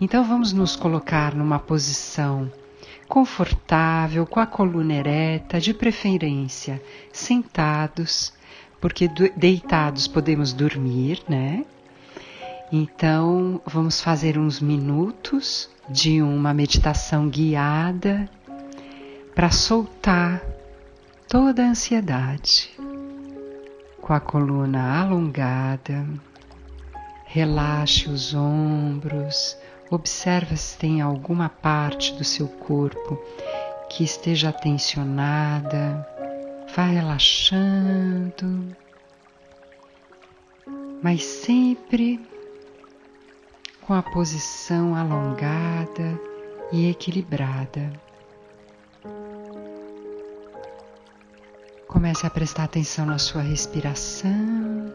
Então 0.00 0.22
vamos 0.22 0.52
nos 0.52 0.76
colocar 0.76 1.34
numa 1.34 1.58
posição 1.58 2.52
confortável, 3.08 4.26
com 4.26 4.40
a 4.40 4.46
coluna 4.46 4.94
ereta, 4.94 5.60
de 5.60 5.72
preferência 5.72 6.82
sentados, 7.12 8.32
porque 8.80 9.08
deitados 9.36 10.06
podemos 10.06 10.52
dormir, 10.52 11.22
né? 11.28 11.64
Então 12.72 13.60
vamos 13.64 14.00
fazer 14.00 14.38
uns 14.38 14.60
minutos 14.60 15.70
de 15.88 16.20
uma 16.20 16.52
meditação 16.52 17.28
guiada 17.28 18.28
para 19.34 19.50
soltar 19.50 20.42
toda 21.28 21.62
a 21.64 21.68
ansiedade. 21.68 22.70
Com 24.04 24.12
a 24.12 24.20
coluna 24.20 25.00
alongada, 25.00 26.06
relaxe 27.24 28.08
os 28.08 28.34
ombros, 28.34 29.56
Observa 29.90 30.56
se 30.56 30.76
tem 30.78 31.00
alguma 31.00 31.48
parte 31.48 32.14
do 32.14 32.24
seu 32.24 32.48
corpo 32.48 33.16
que 33.88 34.02
esteja 34.02 34.50
tensionada. 34.50 36.04
Vai 36.74 36.94
relaxando, 36.94 38.74
mas 41.00 41.22
sempre 41.22 42.20
com 43.82 43.94
a 43.94 44.02
posição 44.02 44.96
alongada 44.96 46.18
e 46.72 46.90
equilibrada. 46.90 47.92
Comece 51.94 52.26
a 52.26 52.30
prestar 52.30 52.64
atenção 52.64 53.06
na 53.06 53.18
sua 53.18 53.40
respiração. 53.40 54.92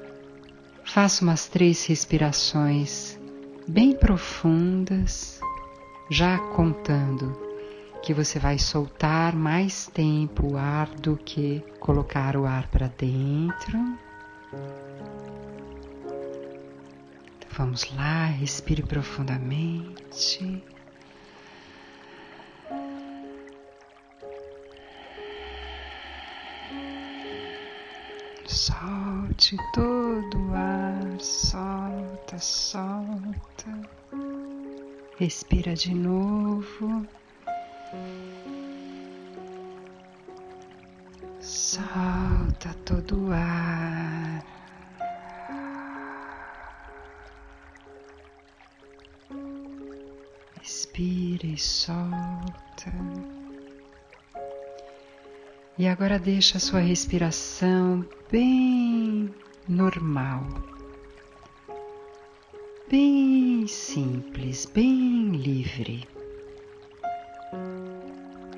Faça 0.84 1.24
umas 1.24 1.48
três 1.48 1.86
respirações 1.86 3.18
bem 3.66 3.96
profundas, 3.96 5.40
já 6.12 6.38
contando 6.38 7.40
que 8.04 8.14
você 8.14 8.38
vai 8.38 8.60
soltar 8.60 9.34
mais 9.34 9.88
tempo 9.88 10.52
o 10.52 10.58
ar 10.58 10.90
do 10.90 11.16
que 11.16 11.64
colocar 11.80 12.36
o 12.36 12.46
ar 12.46 12.68
para 12.68 12.90
dentro. 12.90 13.78
Então, 17.38 17.50
vamos 17.58 17.90
lá, 17.96 18.26
respire 18.26 18.84
profundamente. 18.84 20.62
Solte 28.50 29.56
todo 29.74 30.40
o 30.40 30.56
ar, 30.56 31.22
solta, 31.22 32.40
solta. 32.40 33.80
Respira 35.20 35.76
de 35.76 35.94
novo. 35.94 37.08
Solta 41.40 42.74
todo 42.86 43.28
o 43.28 43.32
ar. 43.32 44.44
Respira 50.60 51.46
e 51.46 51.56
solta. 51.56 52.92
E 55.80 55.88
agora 55.88 56.20
deixa 56.20 56.58
a 56.58 56.60
sua 56.60 56.82
respiração 56.82 58.06
bem 58.30 59.34
normal, 59.66 60.44
bem 62.92 63.66
simples, 63.66 64.66
bem 64.66 65.32
livre. 65.38 66.06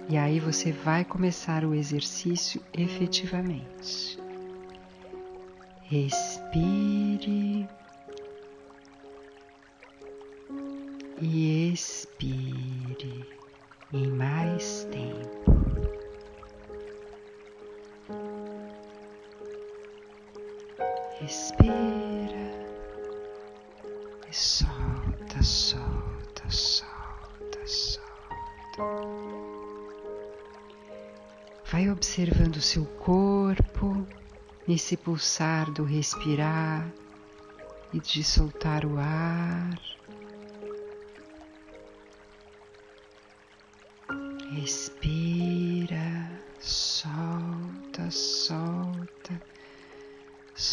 E 0.09 0.17
aí 0.17 0.39
você 0.39 0.71
vai 0.71 1.05
começar 1.05 1.63
o 1.63 1.75
exercício 1.75 2.59
efetivamente. 2.73 4.17
Respire 5.83 7.69
e 11.21 11.71
expire 11.71 13.27
em 13.93 14.07
mais 14.07 14.85
tempo. 14.85 15.50
Respira 21.21 22.65
e 24.27 24.33
solta, 24.33 25.43
solta, 25.43 26.49
solta, 26.49 27.67
solta. 27.67 28.81
Vai 31.71 31.91
observando 31.91 32.55
o 32.55 32.61
seu 32.61 32.85
corpo 32.85 34.03
nesse 34.67 34.97
pulsar 34.97 35.69
do 35.71 35.83
respirar 35.83 36.91
e 37.93 37.99
de 37.99 38.23
soltar 38.23 38.83
o 38.83 38.97
ar. 38.97 39.79
Respira, 44.55 45.40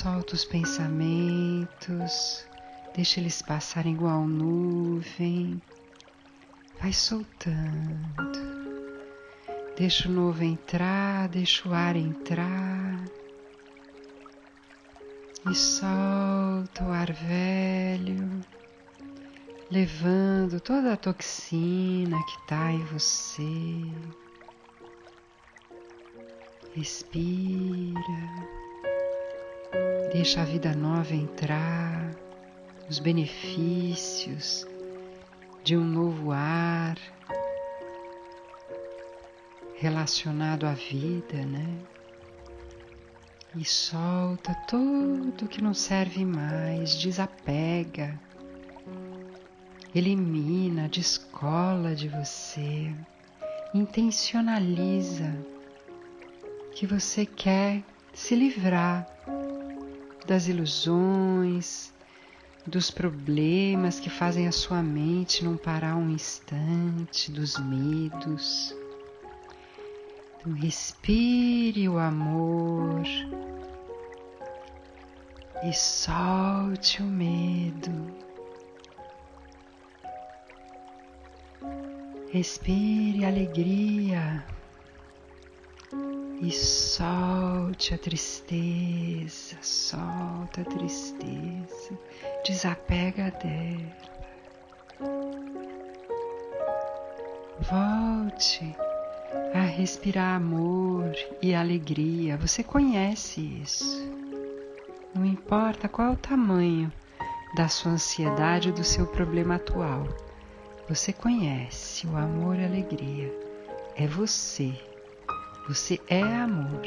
Solta 0.00 0.36
os 0.36 0.44
pensamentos, 0.44 2.46
deixa 2.94 3.18
eles 3.18 3.42
passarem 3.42 3.94
igual 3.94 4.28
nuvem. 4.28 5.60
Vai 6.80 6.92
soltando. 6.92 7.98
Deixa 9.76 10.08
o 10.08 10.12
novo 10.12 10.44
entrar, 10.44 11.28
deixa 11.28 11.68
o 11.68 11.74
ar 11.74 11.96
entrar. 11.96 13.04
E 15.50 15.54
solta 15.56 16.84
o 16.84 16.92
ar 16.92 17.12
velho, 17.12 18.40
levando 19.68 20.60
toda 20.60 20.92
a 20.92 20.96
toxina 20.96 22.24
que 22.24 22.40
está 22.42 22.70
em 22.70 22.84
você. 22.84 23.42
Respira. 26.72 28.57
Deixa 30.12 30.42
a 30.42 30.44
vida 30.44 30.74
nova 30.74 31.14
entrar, 31.14 32.14
os 32.88 32.98
benefícios 32.98 34.66
de 35.62 35.76
um 35.76 35.84
novo 35.84 36.32
ar 36.32 36.96
relacionado 39.76 40.66
à 40.66 40.72
vida, 40.72 41.44
né? 41.44 41.78
E 43.54 43.64
solta 43.64 44.54
tudo 44.66 45.48
que 45.48 45.62
não 45.62 45.74
serve 45.74 46.24
mais, 46.24 46.94
desapega, 46.96 48.18
elimina, 49.94 50.88
descola 50.88 51.94
de 51.94 52.08
você, 52.08 52.94
intencionaliza 53.74 55.36
que 56.72 56.86
você 56.86 57.26
quer 57.26 57.82
se 58.12 58.34
livrar 58.34 59.06
das 60.26 60.48
ilusões, 60.48 61.92
dos 62.66 62.90
problemas 62.90 63.98
que 63.98 64.10
fazem 64.10 64.46
a 64.46 64.52
sua 64.52 64.82
mente 64.82 65.44
não 65.44 65.56
parar 65.56 65.96
um 65.96 66.10
instante, 66.10 67.32
dos 67.32 67.58
medos. 67.58 68.76
Então, 70.36 70.52
respire 70.52 71.88
o 71.88 71.98
amor 71.98 73.02
e 75.64 75.72
solte 75.72 77.02
o 77.02 77.06
medo. 77.06 78.16
Respire 82.30 83.24
alegria 83.24 84.44
e 86.40 86.52
solte 86.52 87.94
a 87.94 87.98
tristeza, 87.98 89.56
solta 89.60 90.60
a 90.60 90.64
tristeza, 90.64 91.98
desapega 92.46 93.32
dela. 93.32 94.08
Volte 97.60 98.76
a 99.52 99.62
respirar 99.62 100.36
amor 100.36 101.12
e 101.42 101.54
alegria. 101.54 102.36
Você 102.36 102.62
conhece 102.62 103.40
isso. 103.62 104.08
Não 105.14 105.24
importa 105.24 105.88
qual 105.88 106.08
é 106.08 106.12
o 106.12 106.16
tamanho 106.16 106.92
da 107.56 107.66
sua 107.66 107.92
ansiedade 107.92 108.68
ou 108.68 108.74
do 108.74 108.84
seu 108.84 109.06
problema 109.06 109.56
atual. 109.56 110.06
Você 110.88 111.12
conhece 111.12 112.06
o 112.06 112.16
amor 112.16 112.56
e 112.56 112.62
a 112.62 112.66
alegria. 112.66 113.32
É 113.96 114.06
você 114.06 114.72
você 115.68 116.00
é 116.08 116.22
amor. 116.22 116.82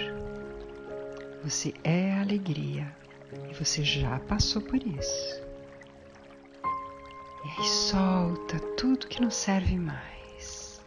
Você 1.43 1.71
é 1.83 2.19
alegria. 2.19 2.91
E 3.49 3.53
você 3.53 3.83
já 3.83 4.19
passou 4.21 4.59
por 4.61 4.81
isso. 4.81 5.41
E 7.45 7.47
aí 7.47 7.67
solta 7.67 8.59
tudo 8.75 9.07
que 9.07 9.21
não 9.21 9.29
serve 9.29 9.77
mais. 9.77 10.81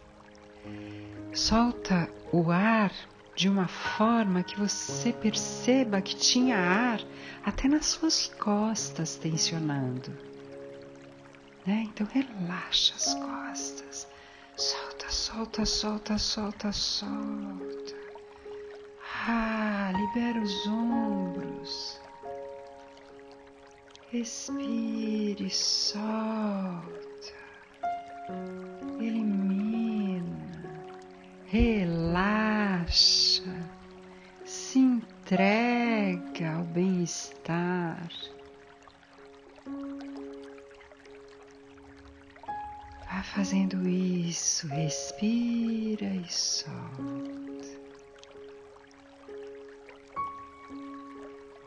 Solta 1.33 2.09
o 2.33 2.51
ar 2.51 2.91
de 3.33 3.47
uma 3.47 3.67
forma 3.67 4.43
que 4.43 4.59
você 4.59 5.13
perceba 5.13 6.01
que 6.01 6.15
tinha 6.15 6.57
ar 6.57 6.99
até 7.45 7.67
nas 7.67 7.85
suas 7.85 8.27
costas 8.27 9.15
tensionando. 9.15 10.11
Né? 11.65 11.87
Então 11.87 12.07
relaxa 12.07 12.93
as 12.95 13.13
costas. 13.13 14.07
Solta, 14.57 15.09
solta, 15.09 15.65
solta, 15.65 16.17
solta, 16.17 16.71
solta. 16.71 17.84
Ah, 19.27 19.91
libera 19.91 20.39
os 20.39 20.67
ombros. 20.67 21.99
Respire, 24.11 25.49
solta. 25.49 27.33
Elimina. 28.99 30.61
Relaxa. 31.47 33.51
Se 34.45 34.77
entrega 34.77 36.57
ao 36.57 36.63
bem-estar. 36.65 38.07
Vá 43.05 43.23
fazendo 43.23 43.89
isso, 43.89 44.67
respira 44.67 46.05
e 46.05 46.31
solta. 46.31 47.54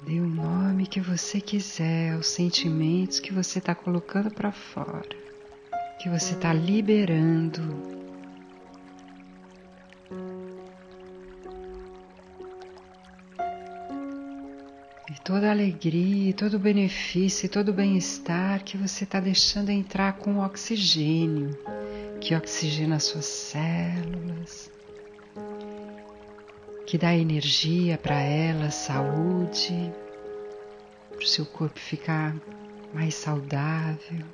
Dê 0.09 0.21
o 0.21 0.27
nome 0.27 0.87
que 0.87 1.03
você 1.03 1.39
quiser 1.39 2.15
aos 2.15 2.29
sentimentos 2.29 3.21
que 3.21 3.31
você 3.31 3.59
está 3.59 3.75
colocando 3.75 4.31
para 4.31 4.51
fora, 4.51 5.07
que 6.01 6.09
você 6.09 6.33
está 6.33 6.51
liberando. 6.51 7.61
E 15.11 15.21
toda 15.23 15.51
alegria, 15.51 16.33
todo 16.33 16.55
o 16.55 16.59
benefício 16.59 17.45
e 17.45 17.51
todo 17.51 17.69
o 17.69 17.75
bem-estar 17.75 18.65
que 18.65 18.79
você 18.79 19.05
está 19.05 19.21
deixando 19.21 19.69
entrar 19.69 20.15
com 20.15 20.39
oxigênio, 20.39 21.51
que 22.19 22.35
oxigena 22.35 22.97
as 22.97 23.05
suas 23.05 23.27
células, 23.27 24.71
que 26.89 26.97
dá 26.97 27.15
energia 27.15 27.99
para 27.99 28.19
ela, 28.19 28.71
saúde, 28.71 29.93
para 31.11 31.19
o 31.19 31.27
seu 31.27 31.45
corpo 31.45 31.79
ficar 31.79 32.35
mais 32.95 33.15
saudável, 33.15 34.25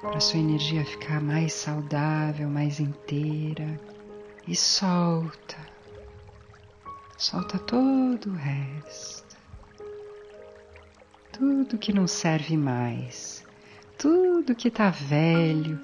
para 0.00 0.16
a 0.16 0.20
sua 0.20 0.38
energia 0.38 0.84
ficar 0.84 1.20
mais 1.20 1.54
saudável, 1.54 2.48
mais 2.48 2.78
inteira. 2.78 3.80
E 4.46 4.54
solta, 4.54 5.56
solta 7.18 7.58
todo 7.58 8.30
o 8.30 8.36
resto, 8.36 9.36
tudo 11.32 11.78
que 11.78 11.92
não 11.92 12.06
serve 12.06 12.56
mais, 12.56 13.44
tudo 13.98 14.54
que 14.54 14.68
está 14.68 14.90
velho, 14.90 15.80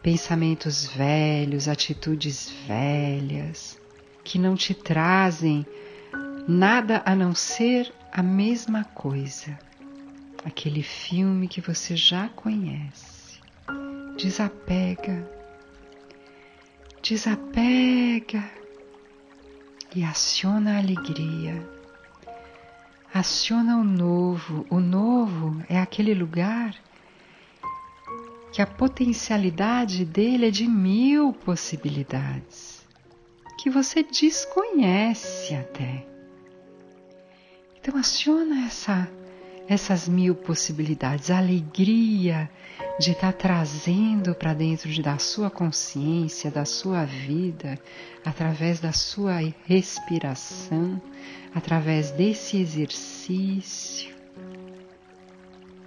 pensamentos 0.00 0.86
velhos, 0.86 1.66
atitudes 1.66 2.52
velhas 2.68 3.76
que 4.28 4.38
não 4.38 4.54
te 4.54 4.74
trazem 4.74 5.66
nada 6.46 7.02
a 7.06 7.16
não 7.16 7.34
ser 7.34 7.90
a 8.12 8.22
mesma 8.22 8.84
coisa, 8.84 9.58
aquele 10.44 10.82
filme 10.82 11.48
que 11.48 11.62
você 11.62 11.96
já 11.96 12.28
conhece. 12.28 13.40
Desapega, 14.18 15.26
desapega 17.02 18.44
e 19.96 20.04
aciona 20.04 20.74
a 20.74 20.78
alegria. 20.78 21.66
Aciona 23.14 23.78
o 23.78 23.84
novo. 23.84 24.66
O 24.68 24.78
novo 24.78 25.64
é 25.70 25.80
aquele 25.80 26.12
lugar 26.12 26.74
que 28.52 28.60
a 28.60 28.66
potencialidade 28.66 30.04
dele 30.04 30.48
é 30.48 30.50
de 30.50 30.66
mil 30.66 31.32
possibilidades 31.32 32.77
que 33.58 33.68
você 33.68 34.04
desconhece 34.04 35.54
até. 35.54 36.06
Então 37.80 37.98
aciona 37.98 38.66
essa, 38.66 39.08
essas 39.68 40.08
mil 40.08 40.34
possibilidades, 40.34 41.30
a 41.30 41.38
alegria 41.38 42.48
de 43.00 43.10
estar 43.10 43.32
tá 43.32 43.38
trazendo 43.38 44.34
para 44.34 44.54
dentro 44.54 44.88
de, 44.88 45.02
da 45.02 45.18
sua 45.18 45.50
consciência, 45.50 46.50
da 46.50 46.64
sua 46.64 47.04
vida, 47.04 47.78
através 48.24 48.78
da 48.78 48.92
sua 48.92 49.38
respiração, 49.66 51.02
através 51.52 52.12
desse 52.12 52.58
exercício. 52.58 54.14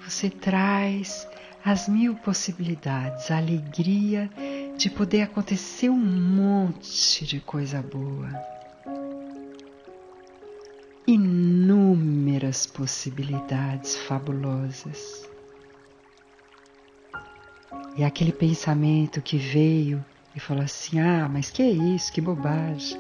Você 0.06 0.30
traz 0.30 1.26
as 1.64 1.88
mil 1.88 2.16
possibilidades, 2.16 3.32
a 3.32 3.38
alegria 3.38 4.30
de 4.78 4.90
poder 4.90 5.22
acontecer 5.22 5.90
um 5.90 5.98
monte 5.98 7.26
de 7.26 7.40
coisa 7.40 7.82
boa. 7.82 8.30
Inúmeras 11.06 12.66
possibilidades 12.66 13.98
fabulosas. 13.98 15.30
E 17.98 18.04
aquele 18.04 18.32
pensamento 18.32 19.22
que 19.22 19.38
veio 19.38 20.04
e 20.36 20.40
falou 20.40 20.64
assim: 20.64 21.00
Ah, 21.00 21.28
mas 21.30 21.52
que 21.52 21.62
é 21.62 21.70
isso, 21.70 22.12
que 22.12 22.22
bobagem. 22.22 23.00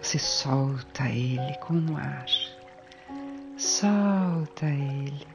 Você 0.00 0.18
solta 0.18 1.08
ele 1.08 1.54
com 1.58 1.74
o 1.74 1.96
ar. 1.96 2.26
Solta 3.56 4.66
ele. 4.66 5.26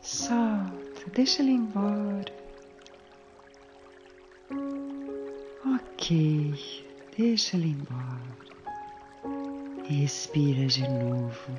Solta, 0.00 1.10
deixa 1.14 1.42
ele 1.42 1.52
embora. 1.52 2.39
Ok, 6.10 6.90
deixa 7.16 7.56
ele 7.56 7.68
embora. 7.68 8.36
Respira 9.84 10.66
de 10.66 10.82
novo 10.82 11.52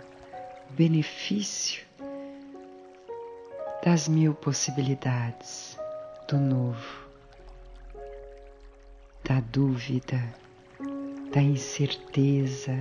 o 0.70 0.74
benefício 0.74 1.86
das 3.81 4.10
mil 4.10 4.34
possibilidades 4.34 5.77
do 6.27 6.38
novo, 6.38 7.08
da 9.24 9.39
dúvida, 9.39 10.22
da 11.34 11.41
incerteza. 11.41 12.77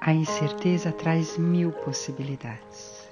A 0.00 0.12
incerteza 0.12 0.90
traz 0.90 1.38
mil 1.38 1.70
possibilidades. 1.70 3.08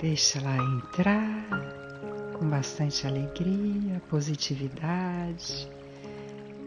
Deixa 0.00 0.42
lá 0.42 0.56
entrar 0.56 1.91
com 2.42 2.48
bastante 2.48 3.06
alegria, 3.06 4.02
positividade, 4.10 5.68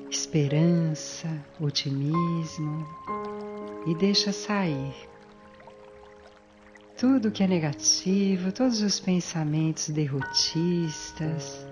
esperança, 0.10 1.28
otimismo 1.60 2.88
e 3.86 3.94
deixa 3.94 4.32
sair 4.32 4.94
tudo 6.98 7.30
que 7.30 7.44
é 7.44 7.48
negativo, 7.48 8.54
todos 8.54 8.82
os 8.82 9.02
pensamentos 9.02 9.90
derrotistas, 9.90 11.68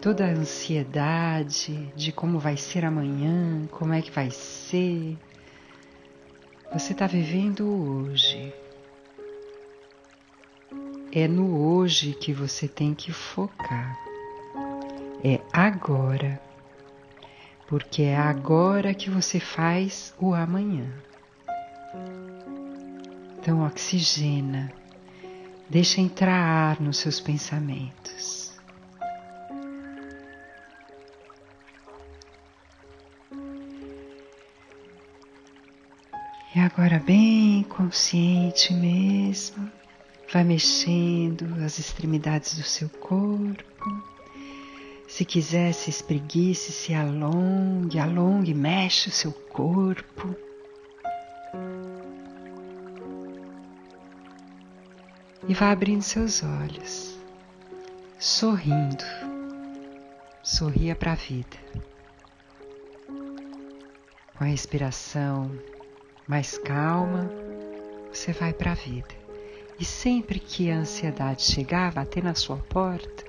toda 0.00 0.24
a 0.24 0.30
ansiedade 0.30 1.92
de 1.94 2.10
como 2.10 2.38
vai 2.38 2.56
ser 2.56 2.86
amanhã, 2.86 3.66
como 3.70 3.92
é 3.92 4.00
que 4.00 4.10
vai 4.10 4.30
ser. 4.30 5.18
Você 6.72 6.92
está 6.92 7.06
vivendo 7.06 7.68
hoje. 7.68 8.63
É 11.16 11.28
no 11.28 11.56
hoje 11.56 12.12
que 12.12 12.32
você 12.32 12.66
tem 12.66 12.92
que 12.92 13.12
focar. 13.12 13.96
É 15.22 15.40
agora. 15.52 16.42
Porque 17.68 18.02
é 18.02 18.16
agora 18.16 18.92
que 18.92 19.08
você 19.08 19.38
faz 19.38 20.12
o 20.18 20.34
amanhã. 20.34 20.92
Então, 23.38 23.64
oxigena. 23.64 24.72
Deixa 25.70 26.00
entrar 26.00 26.34
ar 26.34 26.80
nos 26.80 26.96
seus 26.96 27.20
pensamentos. 27.20 28.52
E 36.56 36.58
agora, 36.58 36.98
bem 36.98 37.62
consciente 37.68 38.74
mesmo. 38.74 39.83
Vai 40.34 40.42
mexendo 40.42 41.44
as 41.64 41.78
extremidades 41.78 42.56
do 42.56 42.64
seu 42.64 42.88
corpo, 42.88 44.02
Se 45.06 45.24
quiser, 45.24 45.72
se 45.72 45.90
espreguice, 45.90 46.72
se 46.72 46.92
alongue, 46.92 48.00
alongue, 48.00 48.52
mexe 48.52 49.10
o 49.10 49.12
seu 49.12 49.30
corpo. 49.30 50.34
E 55.46 55.54
vá 55.54 55.70
abrindo 55.70 56.02
seus 56.02 56.42
olhos, 56.42 57.16
sorrindo. 58.18 59.04
Sorria 60.42 60.96
para 60.96 61.12
a 61.12 61.14
vida. 61.14 61.56
Com 64.36 64.42
a 64.42 64.48
respiração 64.48 65.48
mais 66.26 66.58
calma, 66.58 67.30
você 68.12 68.32
vai 68.32 68.52
para 68.52 68.72
a 68.72 68.74
vida. 68.74 69.23
E 69.78 69.84
sempre 69.84 70.38
que 70.38 70.70
a 70.70 70.78
ansiedade 70.78 71.42
chegar, 71.42 71.92
bater 71.92 72.22
na 72.22 72.34
sua 72.34 72.56
porta, 72.56 73.24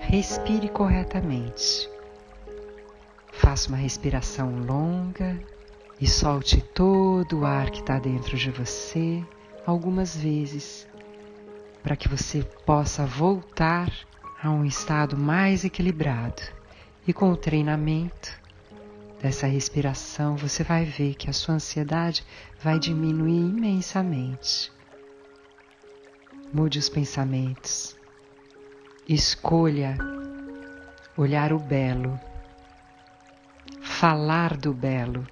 respire 0.00 0.68
corretamente. 0.68 1.88
Faça 3.32 3.68
uma 3.68 3.76
respiração 3.76 4.58
longa 4.64 5.38
e 6.00 6.06
solte 6.06 6.60
todo 6.60 7.40
o 7.40 7.46
ar 7.46 7.70
que 7.70 7.80
está 7.80 7.98
dentro 7.98 8.36
de 8.36 8.50
você 8.50 9.22
algumas 9.64 10.16
vezes, 10.16 10.88
para 11.82 11.94
que 11.94 12.08
você 12.08 12.42
possa 12.66 13.06
voltar 13.06 13.92
a 14.42 14.50
um 14.50 14.64
estado 14.64 15.16
mais 15.16 15.64
equilibrado. 15.64 16.42
E 17.06 17.12
com 17.12 17.30
o 17.30 17.36
treinamento 17.36 18.32
dessa 19.20 19.46
respiração, 19.46 20.36
você 20.36 20.64
vai 20.64 20.84
ver 20.84 21.14
que 21.14 21.30
a 21.30 21.32
sua 21.32 21.54
ansiedade 21.54 22.24
vai 22.60 22.78
diminuir 22.78 23.50
imensamente. 23.50 24.72
Mude 26.52 26.78
os 26.78 26.88
pensamentos 26.88 27.98
Escolha 29.08 29.96
olhar 31.16 31.50
o 31.50 31.58
belo, 31.58 32.20
falar 33.80 34.54
do 34.54 34.74
belo. 34.74 35.26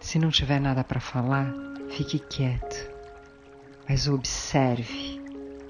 Se 0.00 0.20
não 0.20 0.30
tiver 0.30 0.60
nada 0.60 0.84
para 0.84 1.00
falar, 1.00 1.52
fique 1.90 2.20
quieto, 2.20 2.88
mas 3.88 4.06
observe 4.06 5.20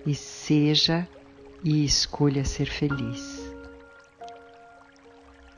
e 0.05 0.15
seja 0.15 1.09
e 1.65 1.87
escolha 1.87 2.45
ser 2.45 2.67
feliz. 2.67 3.51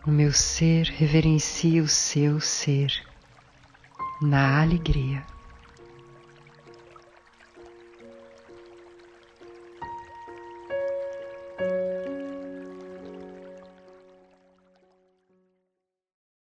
O 0.07 0.13
meu 0.13 0.33
ser 0.33 0.87
reverencia 0.87 1.83
o 1.83 1.89
seu 1.89 2.39
ser 2.39 2.93
na 4.23 4.63
alegria. 4.63 5.27